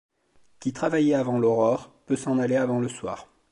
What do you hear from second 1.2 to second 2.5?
l’aurore, Peut s’en